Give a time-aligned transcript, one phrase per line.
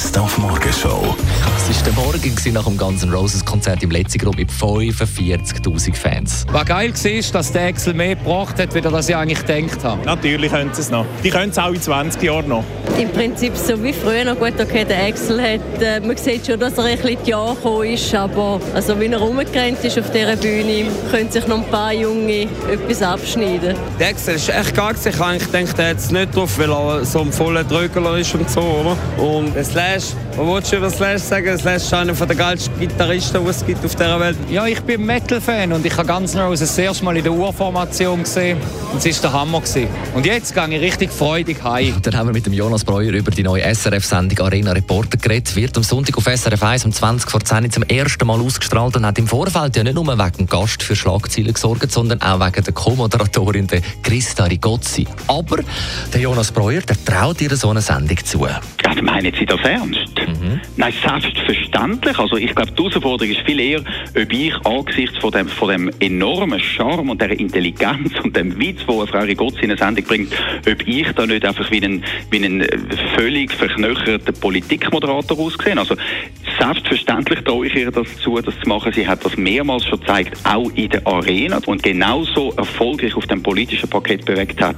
[0.00, 1.14] Best auf Morgenshow.
[1.58, 6.46] Es war der Morgen nach dem ganzen Roses Konzert im letzten Grund mit 45.000 Fans.
[6.50, 9.84] Was geil war, ist, dass der Excel mehr gebracht hat, wie das ich eigentlich gedacht
[9.84, 10.02] habe.
[10.06, 11.04] Natürlich können sie es noch.
[11.22, 12.64] Die können es auch in 20 Jahren noch.
[12.98, 16.58] Im Prinzip so wie früher noch gut, okay, der Excel hat, äh, man sieht schon,
[16.58, 20.10] dass er ein bisschen die Jahre gekommen ist, aber also wie er rumgerannt ist auf
[20.10, 23.76] dieser Bühne, können sich noch ein paar Junge etwas abschneiden.
[23.98, 24.94] Der Excel ist echt geil.
[25.02, 28.18] Ich habe eigentlich gedacht, er hat es nicht drauf, weil er so ein voller Drögler
[28.18, 28.96] ist und so, oder?
[29.22, 31.58] Und das Slash, was willst du über Slash sagen?
[31.58, 34.36] Slash ist einer der geilsten Gitarristen, die es gibt auf dieser Welt.
[34.48, 38.22] Ja, ich bin Metal-Fan und ich habe ganz Roses das erste Mal in der Urformation
[38.22, 38.58] gesehen
[38.92, 39.60] und es war der Hammer.
[39.60, 39.88] Gewesen.
[40.14, 41.96] Und jetzt gehe ich richtig freudig heim.
[42.02, 45.56] Dann haben wir mit dem Jonas Breuer über die neue SRF-Sendung Arena Reporter geredet.
[45.56, 49.04] Wird am Sonntag auf SRF 1 um 20 vor 10 zum ersten Mal ausgestrahlt und
[49.04, 52.64] hat im Vorfeld ja nicht nur wegen dem Gast für Schlagzeilen gesorgt, sondern auch wegen
[52.64, 53.66] der Co-Moderatorin
[54.04, 55.08] Christa Rigozzi.
[55.26, 55.58] Aber
[56.12, 58.46] der Jonas Breuer, der traut ihr so eine Sendung zu.
[58.90, 60.19] Also meinen Sie das ernst?
[60.30, 60.60] Mhm.
[60.76, 62.18] Nein, selbstverständlich.
[62.18, 65.90] Also ich glaube, die Herausforderung ist viel eher, ob ich angesichts von dem, von dem
[66.00, 70.32] enormen Charme und der Intelligenz und dem Witz, wo Frau Rigozzi in eine Sendung bringt,
[70.70, 72.66] ob ich da nicht einfach wie ein, wie ein
[73.16, 75.76] völlig verknöcherter Politikmoderator aussehe.
[75.76, 75.96] Also
[76.58, 78.92] selbstverständlich traue ich ihr das zu, das zu machen.
[78.94, 83.42] Sie hat das mehrmals schon gezeigt, auch in der Arena und genauso erfolgreich auf dem
[83.42, 84.76] politischen Paket bewegt hat,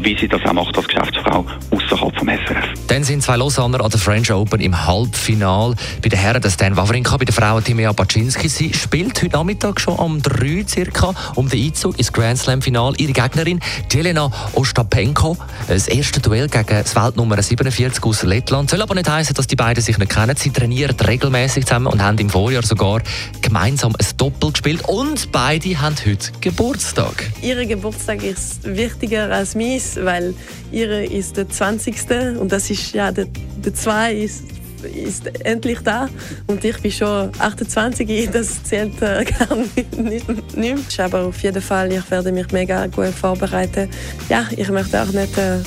[0.00, 2.66] wie sie das auch macht als Geschäftsfrau außerhalb vom SRF.
[2.88, 5.74] Dann sind zwei Lausanner an der French Open im Halbfinal.
[6.02, 8.48] Bei den Herren Stan Wawrinka, bei den Frauen Timea Baczynski.
[8.48, 12.94] Sie spielt heute Nachmittag schon um drei circa um den Einzug ins Grand Slam Final.
[12.96, 13.60] Ihre Gegnerin
[13.92, 15.36] Jelena Ostapenko.
[15.68, 18.70] Das erste Duell gegen das Weltnummer 47 aus Lettland.
[18.70, 20.34] Soll aber nicht heißen, dass die beiden sich nicht kennen.
[20.36, 23.02] Sie trainieren regelmäßig zusammen und haben im Vorjahr sogar
[23.42, 24.88] gemeinsam ein Doppel gespielt.
[24.88, 27.30] Und beide haben heute Geburtstag.
[27.42, 30.34] Ihr Geburtstag ist wichtiger als meins, weil
[30.72, 32.38] ihre ist der 20.
[32.40, 33.26] und das ist ja der,
[33.62, 36.08] der 2 ist ist endlich da
[36.46, 41.92] und ich bin schon 28, das zählt äh, gar nicht, nicht, Aber auf jeden Fall,
[41.92, 43.88] ich werde mich mega gut vorbereiten.
[44.28, 45.58] Ja, ich möchte auch nicht äh,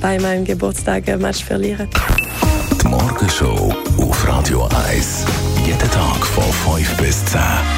[0.00, 1.88] bei meinem Geburtstag ein Match verlieren.
[2.82, 5.24] Die Morgenshow auf Radio 1.
[5.66, 7.77] Jeden Tag von 5 bis 10.